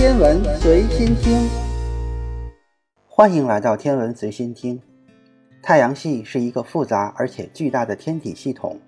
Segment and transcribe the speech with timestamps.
[0.00, 1.46] 天文随心听，
[3.06, 4.80] 欢迎来到天文随心听。
[5.60, 8.80] 太阳系是一个复杂而且巨大的天体系统。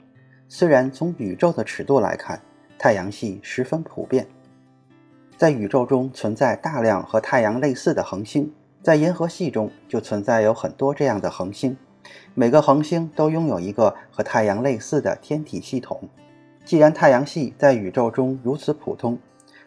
[0.48, 2.40] 虽然从宇宙的尺度来看，
[2.79, 4.26] 太阳系十分普遍，
[5.37, 8.51] 在宇宙中存在大量和太阳类似的恒星，
[8.83, 11.76] 在银河系中就存在有很多这样的恒星。
[12.33, 16.09] 每个恒星都拥有一个和太阳类似的天体系统。
[16.65, 19.19] 既然太阳系在宇宙中如此普通，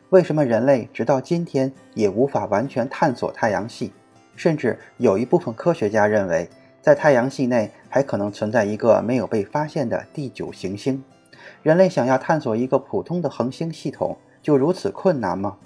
[0.09, 3.91] 为什么人类直到今天也无法完全探索太阳系？
[4.35, 6.49] 甚至有一部分科学家认为，
[6.81, 11.03] 在太阳系内还可能存在一个没有被发现的第九行星。
[11.63, 15.57] 人类想要探索一个普通的恒星系统，就如此困难吗？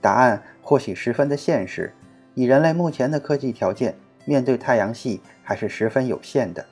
[0.00, 1.92] 答案或许十分的现实。
[2.34, 6.64] 以人类目前的科技条件，面对太阳系还是十分有限的。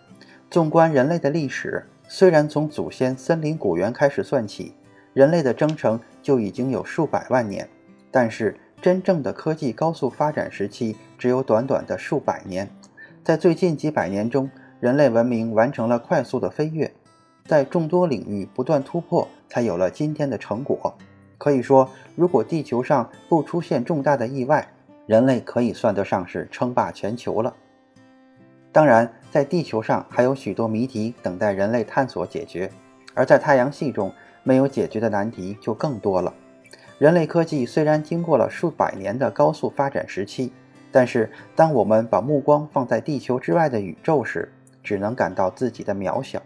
[0.51, 4.75] 纵观人类的历史，虽然从祖先森林古猿开始算起，
[5.15, 7.69] 人类的征程就已经有数百万年，
[8.11, 12.69] 但是真正的科技高速发展时期只有短短的数百年。
[13.25, 14.49] 在最近几百年中，
[14.81, 16.91] 人类文明完成了快速的飞跃，
[17.45, 20.95] 在众多领域不断突破，才有了今天的成果。
[21.37, 24.69] 可以说，如果地球上不出现重大的意外，
[25.07, 27.53] 人类可以算得上是称霸全球了。
[28.71, 32.71] 当然，在地球上还有许多谜题等待人类探索解决，
[33.15, 34.13] 而在太阳系中。
[34.49, 36.33] 没有解决的难题就更多了。
[36.97, 40.51] 人类科技虽然经过了数百年的高速发展时期，
[40.91, 44.51] 但是当我们把目光放在地球之外的宇宙时，
[44.83, 46.43] 只能感到自己的渺小。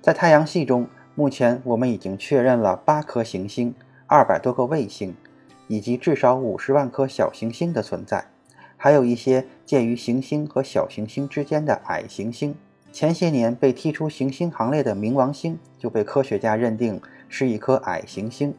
[0.00, 3.74] 在太阳系中，目前我们已经确认了八颗行星、
[4.06, 5.14] 二百多个卫星，
[5.66, 8.24] 以及至少五十万颗小行星的存在，
[8.78, 12.56] 还有一些介于行星和小行星之间的矮行星。
[12.90, 18.52] 前些年被踢出行星行列的冥王星，就被科学家认定是一颗矮行星。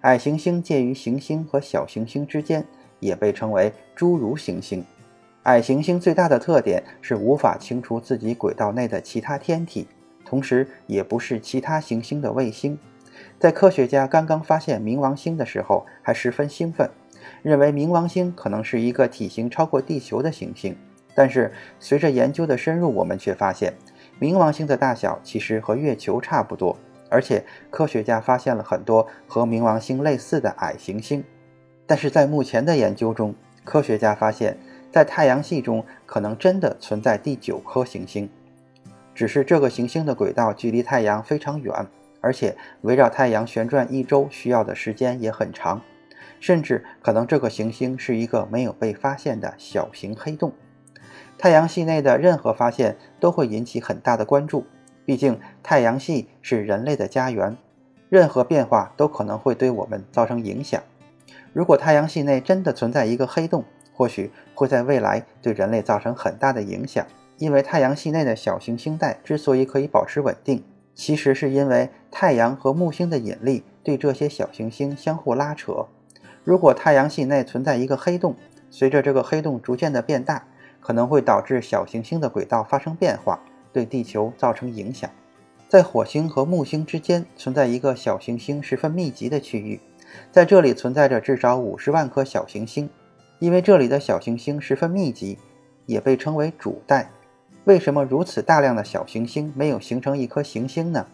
[0.00, 2.64] 矮行星介于行星和小行星之间，
[2.98, 4.84] 也被称为侏儒行星。
[5.44, 9.86] 矮行星最大的特点是无法清除自己轨道内的其他天体，
[10.24, 12.78] 同时也不是其他行星的卫星。
[13.38, 16.88] 在科学家刚刚发现冥王星的时候，还十分兴奋，
[17.42, 20.76] 认为冥王星可能是一个体型超过地球的行星。
[21.18, 23.74] 但是，随着研究的深入，我们却发现，
[24.20, 26.78] 冥王星的大小其实和月球差不多，
[27.10, 31.24] 而且科学家发现了很多和冥王星类似的矮行星。
[31.88, 33.34] 但是在目前的研究中，
[33.64, 34.56] 科学家发现，
[34.92, 38.30] 在太阳系中可能真的存在第九颗行星，
[39.12, 41.84] 只是这个行星的轨道距离太阳非常远，
[42.20, 45.82] 而且围绕太阳旋转一周需要的时间也很长，
[46.38, 50.52] 甚至可能这个行星是一个没有被发现的小型黑洞。
[51.38, 54.66] 太阳系内的任何发现都会引起很大的关注，
[55.04, 57.56] 毕竟太阳系是人类的家园，
[58.08, 60.82] 任何变化都可能会对我们造成影响。
[61.52, 67.06] 如果太阳系内真的存在一个黑洞，或许会在未来对人类造成很大的影响。
[67.38, 75.86] 因为太阳系内的小行星带之所以可以保持稳定，其实是因为太阳和木星的引力对这些小行星相互拉扯。
[76.42, 78.34] 如果太阳系内存在一个黑洞，
[78.70, 80.44] 随着这个黑洞逐渐的变大，
[80.80, 83.38] 可能会导致小行星的轨道发生变化，
[83.72, 85.10] 对地球造成影响。
[85.68, 89.78] 在火星和木星之间存在一个小行星十分密集的区域，
[90.32, 92.88] 在这里存在着至少五十万颗小行星。
[93.38, 95.38] 因为这里的小行星十分密集，
[95.86, 97.08] 也被称为主带。
[97.64, 101.06] 为什么如此大量的小行星没有形成一颗行星呢？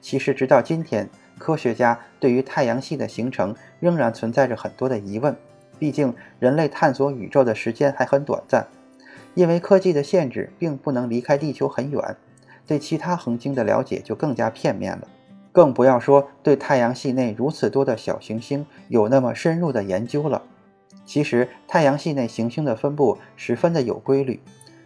[0.00, 1.08] 其实，直到今天，
[1.38, 5.34] 科学家对于太阳系的形成仍然存在着很多的疑问。
[5.78, 8.64] 毕竟，人类探索宇宙的时间还很短暂。
[9.34, 12.16] 因为科技的限制，并不能离开地球很远，
[12.66, 15.06] 对其他恒星的了解就更加片面了，
[15.52, 20.42] 更不要说对太阳系内如此多的小行星有那么深入的研究了。
[21.04, 24.40] 其实，太阳系内行星的分布十分的有规律，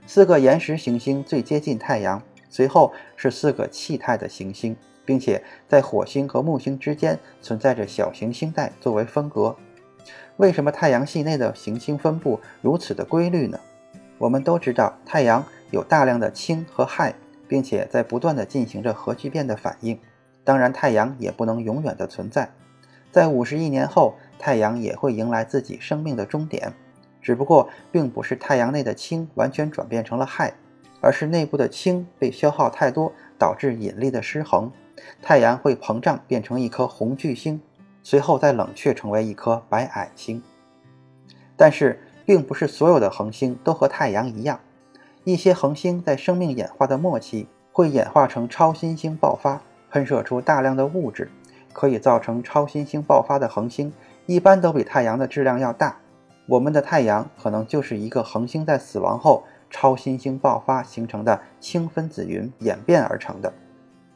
[0.06, 9.56] 四个岩石行星最接近太阳，随后是四个气态的行星，并且在火星和木星之间存在着小行星带作为分隔。
[10.36, 13.58] 为什么太阳系内的行星分布如此的规律呢？
[14.22, 17.12] 我们都知道，太阳有大量的氢和氦，
[17.48, 19.98] 并且在不断的进行着核聚变的反应。
[20.44, 22.48] 当然，太阳也不能永远的存在，
[23.10, 26.72] 在五十亿年后，太阳也会迎来自己生命的终点。
[27.20, 30.52] 只不过，并不是太阳内的氢完全转变成了氦，
[31.00, 34.70] 而是内部的氢被消耗太多，导致引力的失衡，
[35.20, 37.60] 太阳会膨胀变成一颗红巨星，
[38.04, 40.40] 随后再冷却成为一颗白矮星。
[41.56, 44.60] 但是，并不是所有的恒星都和太阳一样，
[45.24, 49.60] 一些恒星在生命演化的末期会演化成超新星爆发，
[49.90, 51.30] 喷射出大量的物质，
[51.72, 53.92] 可以造成超新星爆发的恒星
[54.26, 55.96] 一般都比太阳的质量要大。
[56.46, 63.52] 我们的太阳可能就是一个恒星在死亡后超新星爆发形成的氢分子云演变而成的。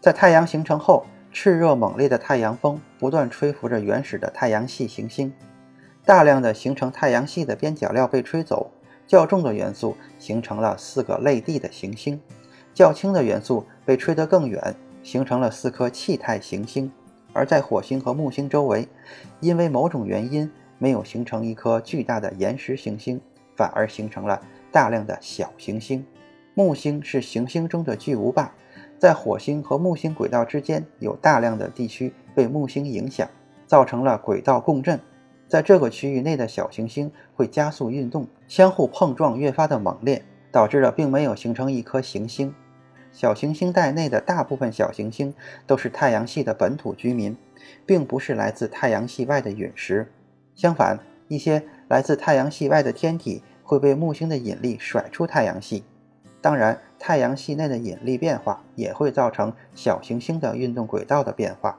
[0.01, 5.33] 在太阳形成后，炽热猛烈的太阳风不断吹拂着原始的太阳系行星，
[6.07, 8.71] 大量的形成太阳系的边角料被吹走，
[9.09, 12.21] 较重的元素形成了四个类地的行星，
[12.73, 16.91] 较轻的元素被吹得更远，形成了四颗气态行星。
[17.33, 18.87] 而在火星和木星周围，
[19.41, 20.49] 因为某种原因
[20.79, 23.21] 没有形成一颗巨大的岩石行星，
[23.57, 26.07] 反而形成了大量的小行星。
[26.55, 28.55] 木星是行星中的巨无霸。
[28.97, 33.29] 在火星和木星轨道之间有大量的地区被木星影响，
[33.67, 34.99] 造成了轨道共振。
[35.49, 42.53] 在这个区域内的小行星会加速运动，相互碰撞越发的猛烈，导致了并没有形成一颗行星。
[43.13, 45.33] 小行星带内的大部分小行星
[45.67, 47.37] 都是太阳系的本土居民，
[47.87, 50.13] 并不是来自太阳系外的陨石。
[50.55, 50.99] 相反，
[51.29, 55.85] 一些来自太阳系外的天体会被木星的引力甩出太阳系。
[56.43, 61.79] 当然，太阳系内的引力变化也会造成小行星的运动轨道的变化。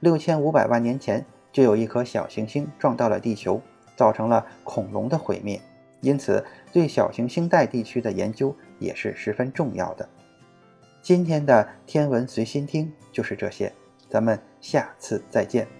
[0.00, 3.60] 六千五百万年前，就有一颗小行星撞到了地球，
[3.96, 5.60] 造成了恐龙的毁灭。
[6.00, 10.08] 因此，对小行星带地区的研究也是十分重要的。
[11.02, 13.72] 今天的天文随心听就是这些，
[14.08, 15.77] 咱们下次再见。